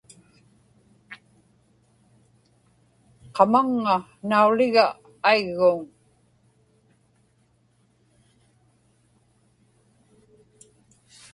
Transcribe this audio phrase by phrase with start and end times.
[3.35, 3.95] qamaŋŋa
[4.29, 4.85] nauliga
[5.29, 5.79] aigguuŋ